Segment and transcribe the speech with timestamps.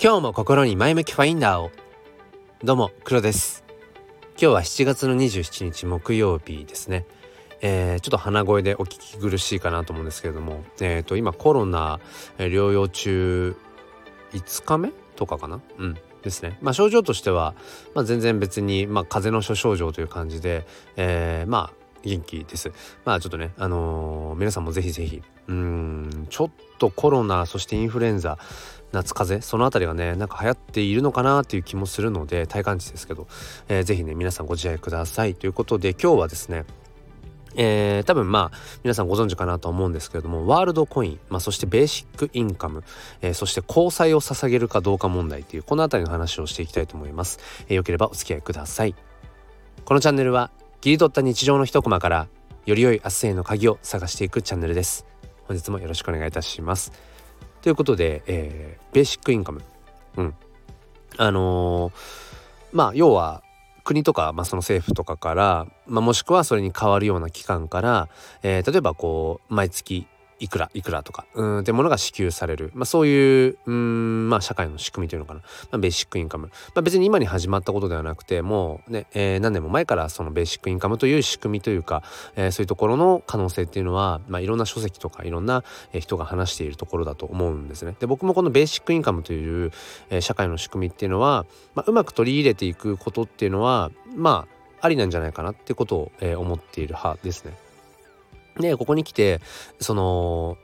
[0.00, 1.72] 今日も心に前向きファインダーを。
[2.62, 3.64] どうも黒です。
[4.34, 7.04] 今日は7月の27日木曜日ですね。
[7.62, 11.98] えー、ちょっと鼻声でお聞き苦しいかなと思うんですけれども、えーと、今コロナ
[12.38, 13.56] 療養中
[14.34, 15.60] 5日目とかかな？
[15.78, 15.98] うん。
[16.22, 16.58] ですね。
[16.62, 17.56] まあ症状としては、
[17.96, 22.72] まあ、全然別に、まあ、風邪の諸症状という感じで、えー、まあ元気です。
[23.04, 28.38] まあちょっとね、あのー、皆さんもぜひぜひ、うん、ちょっとコロナ、そしてインフルエンザ、
[28.92, 33.26] 夏風邪、その辺りがね、なんか流行っているのかなっていう気もするので、体感値ですけど、
[33.68, 35.34] えー、ぜひね、皆さんご自愛ください。
[35.34, 36.64] ということで、今日はですね、
[37.54, 42.84] えー、多分まあ皆さんご存知かなと思うんですけれどもワールドコイン、まあ、そしてベーシックインカム、
[43.20, 48.94] えー、そして交際を捧げるかどうか問題というこの辺りの話をしていきたいと思います、えー、よければお付き合いください
[49.84, 50.50] このチャンネルは
[50.80, 52.28] 切り取った日常の一コマから
[52.64, 55.06] より良い明日への鍵を探していくチャンネルです。
[55.48, 56.92] 本日もよろしくお願いいたします。
[57.62, 59.60] ということで、えー、ベーシックインカム。
[60.18, 60.34] うん。
[61.16, 61.92] あのー、
[62.70, 63.42] まあ要は
[63.82, 68.08] 国とか、まあ、その政府とかから、まあ、もしくはそれに代わるような機関から、
[68.44, 70.06] えー、例えばこう毎月
[70.40, 82.02] いくらいくらとかうんってものが支給される、まあ、そういううんまあ社会の仕組みというのかな、まあ、ベーシックインカム、まあ、別に今に始まったことではなくてもうね、えー、何年も前からそのベーシックインカムという仕組みというか、
[82.36, 87.94] えー、そういうところの可能性っていうのは、まあ、いろんな書籍とかいろんな人が話しているところだと思うんですね。
[87.98, 89.72] で僕もこのベーシックインカムという、
[90.10, 97.67] えー、社会の仕組みっていうのは、まあ、うまく取り入れていくことっていうのはまあありなんじゃないかなってことを、えー、思っている派ですね。
[98.58, 99.40] でここに来て
[99.80, 100.56] その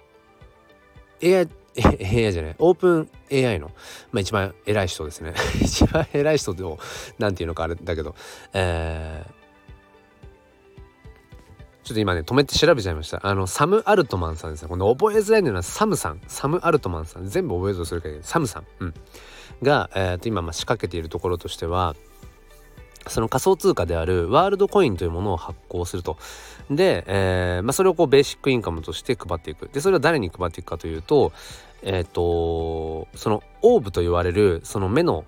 [1.22, 1.48] AI
[2.26, 3.68] AI じゃないオープン AI の、
[4.12, 5.34] まあ、一番偉い人ですね。
[5.60, 6.78] 一番偉い人でも
[7.18, 8.14] 何て言うのかあれだけど
[8.52, 9.30] えー、
[11.84, 13.26] ちょっと今ね止めて調べちゃいました。
[13.26, 14.68] あのサム・アルトマンさんですね。
[14.68, 16.20] この覚えづらいのはサムさん。
[16.28, 17.26] サム・アルトマンさん。
[17.26, 18.94] 全部覚えようとするからサムさん、うん、
[19.62, 21.96] が、えー、と今まあ仕掛けているところとしては
[23.08, 26.16] その仮想通貨であるワールドコインというものを発行すると。
[26.70, 29.68] で、えーまあ、それをこうベーシックインカムとして配っていく。
[29.72, 31.32] で、それは誰に配っていくかというと、
[31.82, 35.24] えっ、ー、と、そのオーブと言われるその目の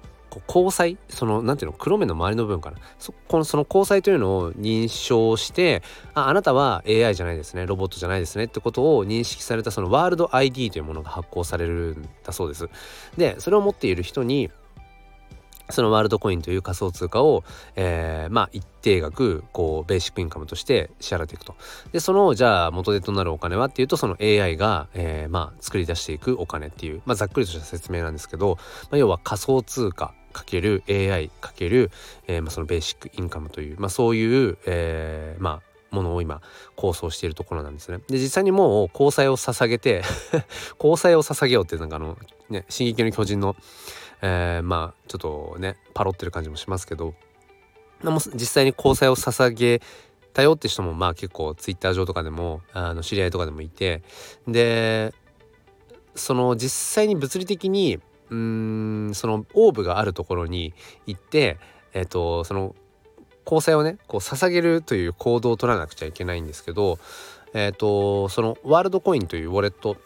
[0.48, 5.82] 交際そのなんていうの黒目の周りの部分かなそこのその交際というのを認証して
[6.14, 12.68] ああなたは AI じゃないですねロボットじゃないですねってことを認識されたそのワールド ID というものが発行されるんだそうです
[13.16, 14.50] でそれを持っている人に
[15.70, 17.44] そのワールドコインという仮想通貨を、
[17.74, 21.54] えー、まあ一定額こうベーシックインカムとして支払っていくと。
[21.92, 28.58] でそのじゃあ元手となるお金はっていうとその AI が、えー、まあ作り出していくお金っていう、まあ、ざっくりとした説明なんですけど、
[28.90, 31.90] まあ、要は仮想通貨かける AI かける、
[32.26, 36.42] えーまあ、そのベーシックインカムという、まあ、そういう、えー、まあものを今
[36.74, 37.98] 構想しているところなんですね。
[38.08, 40.02] で実際にもう交際を捧げて
[40.78, 42.18] 交際を捧げようっていうなんかあの
[42.50, 43.56] ね「進撃の巨人」の
[44.22, 47.14] えー、まあちょっとねパロってる感じもしますけど
[48.34, 49.80] 実際に交際を捧げ
[50.32, 54.02] たよって人もまあ結構ツイッター上とかでもあの知り合いとかでもいて
[54.46, 55.14] で
[56.14, 58.00] その実際に物理的に
[58.30, 60.74] うんそのオーブがあるところに
[61.06, 61.58] 行って
[61.94, 62.74] えっ、ー、とその
[63.44, 66.98] 交際をねこう捧げるという行動を取らなくちゃいけないんですけど
[67.54, 69.96] えっ、ー、とそのワールドコインというウォレット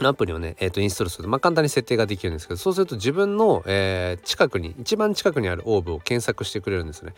[0.00, 7.14] アプリをね、えー、とインストールすると、まあ、簡単に設定ができるんですけどそうすると自分の、えー、近くに一番近くにあるオーブを検索してくれるんですね。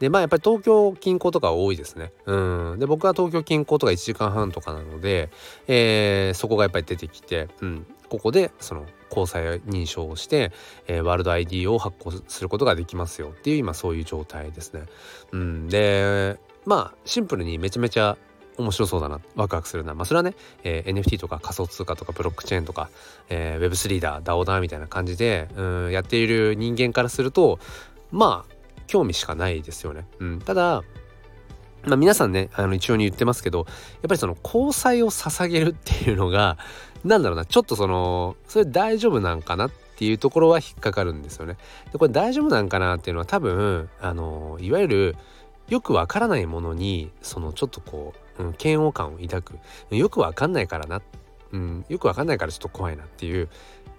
[0.00, 2.12] でまあやっぱり東京近郊とか多いですね。
[2.26, 2.78] うん。
[2.78, 5.30] で僕は東京近郊とか1時間半とかなので、
[5.66, 10.52] えー、そこがやっぱり出てきて、うん、ここでその交際認証をして、
[10.86, 14.82] えー、ワールド ID を発行することができますよっていう今そういう状態ですね。
[15.32, 18.16] うん、でまあシンプルにめちゃめちゃ
[18.58, 22.90] 面白そうだなワクワクするなまあそれはね、えー、NFT とか仮想通貨とかブロックチェーンとか、
[23.28, 27.58] えー、Web3 だ DAO だみたいな感じでうんやっている人間からすると
[28.10, 28.54] まあ
[28.86, 30.06] 興味しかないですよね。
[30.18, 30.82] うん、ただ
[31.84, 33.66] まあ、皆さんねあの一応に言ってますけどやっ
[34.08, 36.58] ぱりその交際を捧げるっていうのが
[37.04, 41.56] 何だろうなちょっとそのそれ大丈夫なんかなっていうところは引っかかるんですよね。
[41.92, 45.16] でこれ大丈夫なんかなっていうのは多分あのいわゆる
[45.68, 49.58] よくわからないものにそのちょっとこう、うん、嫌悪感を抱く。
[49.90, 51.02] よくわかんないからな、
[51.52, 53.48] うん、よくわかんないからちょっと怖いなっていう。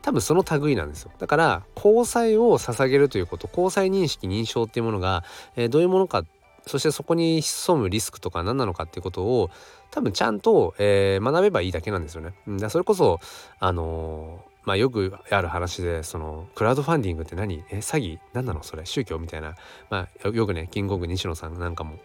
[0.02, 1.12] 多分その類なんですよ。
[1.20, 5.26] だから交際を捧げるということ交際認識認証っていうものが、
[5.58, 6.24] えー、どういうものか
[6.66, 9.50] そしてそこに潜むリスクとか何なのかっていうことを
[9.92, 12.34] 多分ちゃんと、えー、学べばいいだけなんですよね。
[12.60, 13.20] だそれこそ
[13.60, 17.64] あのーまあよくある話でそのクラウドファンディングって何？
[17.72, 18.20] え詐欺？
[18.34, 18.86] 何なのそれ？
[18.86, 19.56] 宗教みたいな。
[19.90, 21.98] まあよくねキングオブ西野さんなんかも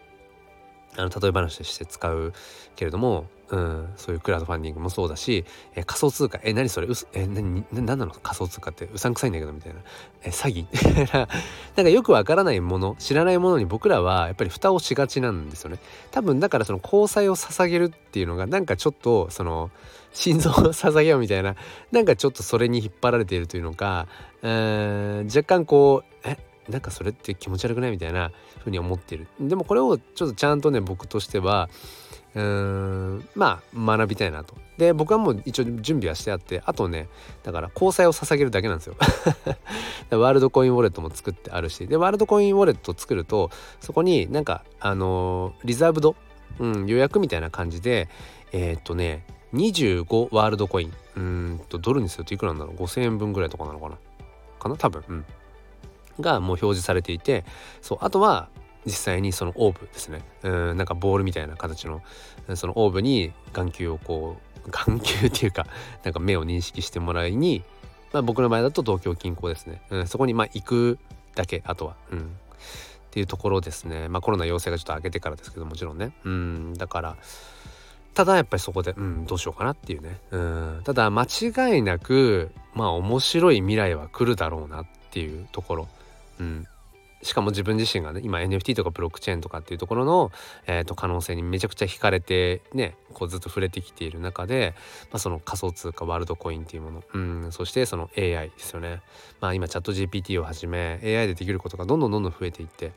[0.97, 2.33] あの例え話として使う
[2.75, 5.45] けれども、うん、そういうクラウドファンディングもそうだし、
[5.75, 6.87] え仮想通貨え何それ？
[6.87, 8.11] うえ何何なの？
[8.11, 9.79] 仮想通貨ってうさんくさいんだけどみたいな。
[10.23, 11.17] え詐欺？
[11.75, 15.79] なんかよくわからないもの知らないものに僕らはやっぱり蓋をしがちなんですよね。
[16.11, 19.69] 多分だからその交際を捧げるっていうのがなんかちょっとその
[20.13, 21.55] 心臓を捧げようみたいな
[21.91, 24.07] なんかちょっとそれに引っ張られているというのか、
[24.41, 26.37] えー、若干こうえ？
[26.69, 27.91] なんかそれって気持ち悪くない？
[27.91, 28.31] みたいな
[28.63, 29.27] ふうに思ってる。
[29.39, 31.69] でもこれをちょっとちゃんとね僕としては
[32.33, 34.55] うーんまあ学びたいなと。
[34.77, 37.07] で僕はもう一応準備はしてあってあとね
[37.43, 38.95] だから交際を捧げるだけなんですよ。
[40.11, 41.87] ワールドコインウォレットも作ってあるし。
[41.87, 46.15] でワールドコインウォレット作るとそこになんかあのー、リザーブド、
[46.59, 48.09] うん、予約みたいな感じで
[48.51, 50.93] えー、っとね25ワールドコイン。
[51.15, 53.97] うんとドルにするといくらなんだろう？5000円分ぐらいとかなのかな？
[54.59, 54.75] かな？
[54.75, 55.03] 多分。
[55.07, 55.25] うん。
[56.19, 57.45] がもう表示されていて
[57.81, 58.49] そうあとは
[58.85, 60.21] 実際にそのオーブですね。
[60.43, 62.01] うんなんかボールみたいな形の
[62.55, 65.65] そのオーブに眼球をこう眼球っていうか
[66.03, 67.63] なんか目を認識してもらいに、
[68.13, 70.99] まあ、僕の場合だと東京近郊ですね、うん、そこにまあ行く
[71.33, 72.21] だけあとは、うん、っ
[73.11, 74.07] ていうところですね。
[74.07, 76.11] まあコロナ陽性がちょっと明けてからですけどもちろんね。
[76.23, 77.17] うんだから
[78.13, 80.19] ただやっぱりそこでうんどうしようかなっていうね。
[80.31, 85.87] うんただ間違いなくまあ面白い未来は来るだろうなっていうところ。
[86.39, 86.67] うん、
[87.25, 90.31] しかも自分自身がね今 NFT とかブロックチェーンとかっていうところの、
[90.67, 94.75] えー、と可能性にめちゃくちゃ惹かれてねこうずっと触れてきている中で、
[95.11, 99.01] まあ、その仮想通貨ワールドコインっていうもの、うん、そしてその AI ですよね。
[99.41, 102.91] まあ今チャット GPT をはじめ AI でできることがどんどんどんどん増えていって。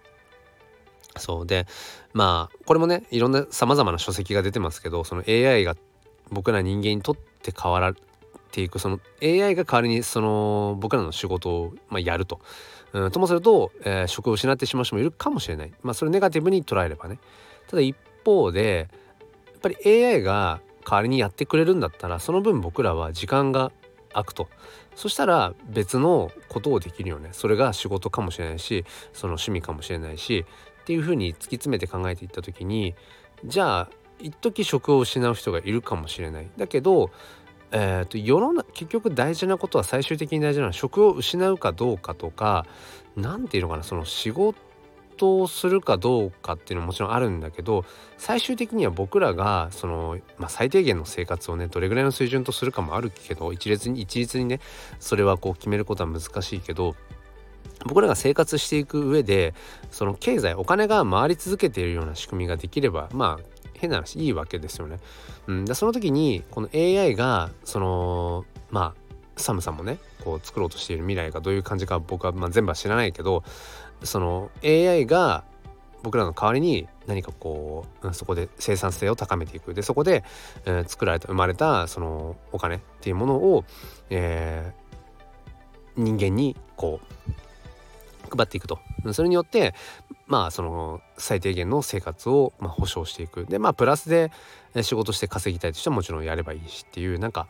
[1.16, 1.46] そう。
[1.46, 1.66] で
[2.12, 5.74] まあこれもねいろんなさまざまな書籍が出てますけどその AI が
[6.30, 7.94] 僕ら人間にとって変わっ
[8.48, 12.40] ていくその AI が代わりにその僕らの仕事を、まあ、やると。
[12.92, 15.72] うん、ともすると、えー、職を失ってしまう人もいるかもしれない。
[15.82, 17.18] まあそれネガティブに捉えればね。
[17.68, 18.88] ただ一方で
[19.46, 23.72] やっぱり AI が代わりにやってくれるんだったらその分僕らは時間が
[24.12, 24.48] 空くと。
[24.94, 27.28] そしたら別のことをできるよね。
[27.32, 30.44] それが仕事かもしれないしその趣味かもしれないし
[30.80, 32.94] っていうふうに突き詰めて考えていった時に
[33.44, 36.48] じゃあ一時職を失う人がいるかもしれない。
[36.56, 37.10] だけど
[37.70, 42.66] えーと、世の中結局大事なことは最終的に大事なのは職を失うかどうかとか
[43.16, 47.84] 何て言うのかなその仕事をするかどうかっていうのももちろんあるんだけど
[48.16, 54.60] 最終的には僕らがその、まあ、最低限の生活をねどれぐらいの水準とするかもあるけど一律に一律にね
[54.98, 56.96] それはこう決めることは難しいけど
[57.86, 59.54] 僕らが生活していく上で
[59.90, 64.98] その経済お金が回り続けているような仕組みができればまあ変な話いいわけですよね。
[65.46, 73.44] うん、でその時にこの AI がそのまあサムさんもねこう作ろうとしている未来がどういう感じか僕は、まあ、全部は知らないけど
[74.02, 75.44] その AI が
[76.02, 80.24] 僕らの代わりに何かこうそこで生産性を高めていくでそこで、
[80.64, 83.64] えー、作られた生まれたそのお金っていうものを、
[84.10, 87.32] えー、人間にこう
[88.28, 88.78] 配っていくと。
[89.12, 89.74] それによって
[90.26, 93.46] まあその最低限の生活をまあ保障していく。
[93.46, 94.30] でまあプラスで
[94.82, 97.48] 仕事して稼ぎたいとしてはもちろんやればいいしっていうなんか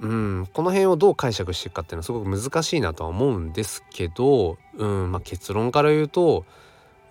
[0.00, 6.44] うんこの辺をどう解釈していくかっていうのはすごく難しいなとは思うんですけど、うんまあ、結論から言うと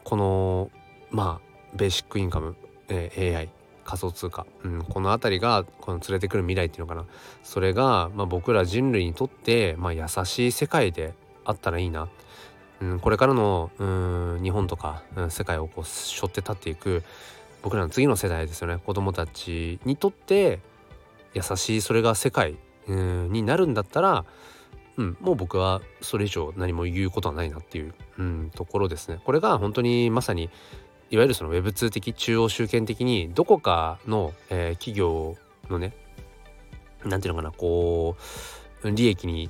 [0.04, 0.72] この
[1.10, 2.56] まあベーシックインカム、
[2.90, 3.50] えー、AI
[3.84, 7.06] 仮想通貨、うん、この辺りがこの連れてくる未来っていうのかな。
[7.44, 11.14] それが、まあ、僕ら人類にとって、まあ、優しい世界で
[11.46, 12.08] あったらいいな。
[12.82, 17.04] うん、これからのうん日本とか、うん、世界をこう背負って立っていく
[17.62, 20.60] 僕らの次の世代ですよね子供たちにとって
[21.34, 22.58] 優しいそれが世界、
[22.88, 24.26] うん、になるんだったら、
[24.98, 29.20] うん、もう僕はそれ以上何も言うことはないなっていう、うん、ところですね。
[29.24, 30.50] これが本当にまさに
[31.12, 35.36] いわゆるその Web2 的中央集権的にどこかの、えー、企業
[35.70, 35.94] のね
[37.04, 38.16] 何て言うのかなこ
[38.84, 39.50] う利益に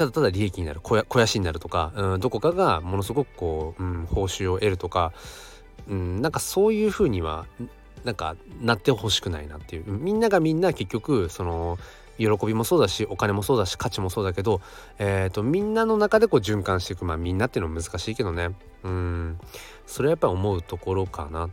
[0.00, 5.12] ただただ利益になる肥やしになるとか、うん、どこかがものすごくこう、うん、報酬を得るとか、
[5.88, 7.44] うん、なんかそういうふうには
[8.04, 9.84] なんかなってほしくないなっていう。
[9.86, 11.78] みんながみんな結局その
[12.16, 14.62] 喜びもそうだしお金もそうだし価値もそうだけど、
[14.98, 17.04] えーと、みんなの中でこう循環していく。
[17.04, 18.56] まあみんなっていうのは難しいけどね。
[18.84, 19.38] うん。
[19.84, 21.50] それはやっぱり思うところかなっ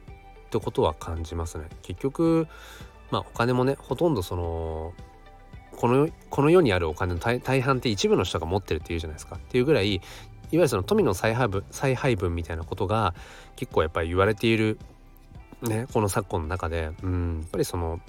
[0.52, 1.66] てことは感じますね。
[1.82, 2.48] 結局
[3.12, 4.94] まあお金もねほとんどその
[5.78, 9.36] このこの世にあるお金の大半って一部の人が持ってるっていうじゃないですか。
[9.36, 10.04] っていうぐらいいわ
[10.52, 13.14] ゆるその富の再配分再配分みたいなことが
[13.56, 14.80] 結構やっぱり言われている
[15.62, 18.00] ねこの昨今の中でうんやっぱりその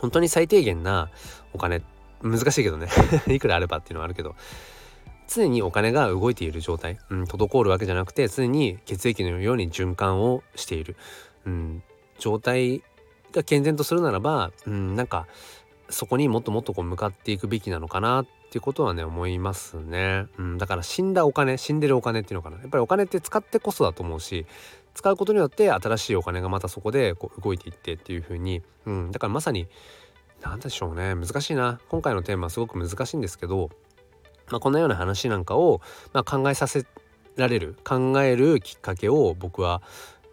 [0.00, 1.10] 本当に最低限な
[1.54, 1.82] お金
[2.22, 2.88] 難しいけどね。
[3.28, 4.34] いくらあればっていうのはあるけど
[5.28, 10.96] 常にお金が動いている状態、うん、滞るわけじゃなくて常に血液のように循環をしている、
[11.46, 11.82] うん、
[12.18, 12.82] 状態
[13.32, 15.26] が健全とするならば、うん、なんか
[15.88, 22.58] そこにもっともっとこう向かっていくべきなのかなっていうことはね思いますね、うん、だから死んだお金死んでるお金っていうのかな。
[22.58, 24.46] やっぱりお金って使ってこそだと思うし
[24.94, 29.68] 使うことによって新しいお金がまたそこでこう動いていってっていう風に、うん、だからまさに
[30.40, 31.14] 何でしょうね。
[31.14, 31.80] 難しいな。
[31.88, 33.70] 今回のテーマはすごく難しいんですけど、
[34.50, 35.80] まあ、こんなような話なんかを、
[36.12, 36.86] まあ、考えさせ
[37.36, 39.82] られる考えるきっかけを僕は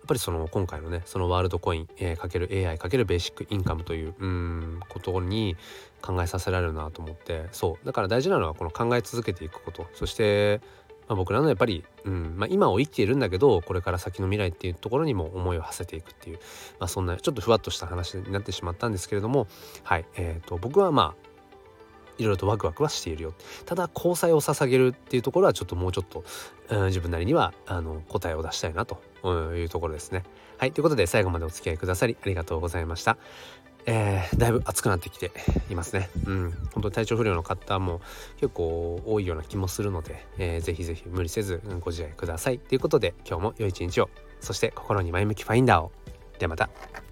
[0.03, 5.55] っぱりその今回のねそのワールドコイン、えー、かける AI かけるベーシックインカムといううんことに
[6.01, 7.85] 考えさせられるなと思ってそう。
[7.85, 9.87] だから大事なのはこの考え続けていくこと。
[9.93, 10.61] そして
[11.07, 16.39] まあ、僕らのやっぱり、うんまあ、今を生きているんだけどこれから先の未来っていうところにも思いを馳せていくっていう、
[16.79, 19.47] まあ、そんなちょっとふわっとした話になってしまったんですけれども
[19.83, 20.05] はい。
[20.15, 21.33] えーと、僕はまあ
[22.17, 23.33] いろいろとワクワクはしているよ。
[23.65, 26.23] ただ交際を捧げるっていうところはちょっともうちょっと、
[26.69, 30.23] うん、自分なりにはあの答えを出したいなというところですね。
[30.57, 33.17] はいということで最後までお付き合いくださりありがとうございました。
[33.85, 35.31] えー、だいぶ暑くなってきて
[35.69, 36.09] いますね。
[36.25, 36.51] うん。
[36.73, 38.01] 本当に体調不良の方も
[38.37, 42.59] 結構多いような気もするので、えー、ぜひぜひ無理せずご自愛ください。
[42.59, 45.91] ということで今日も良い一日を、そして心に前向きファインダーを。
[46.39, 47.02] ではまた。